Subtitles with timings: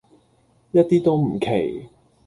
[0.71, 1.87] 一啲都唔奇